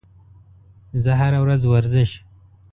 زه 1.03 1.11
هره 1.19 1.39
ورځ 1.43 1.61
ورزش 1.65 2.11